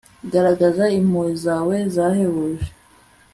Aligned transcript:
garagaza 0.31 0.85
impuhwe 0.97 1.31
zawe 1.43 1.75
zahebuje 1.95 2.69